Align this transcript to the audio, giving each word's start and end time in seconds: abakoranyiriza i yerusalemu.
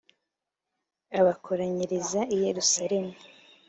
abakoranyiriza 1.19 2.21
i 2.35 2.37
yerusalemu. 2.43 3.15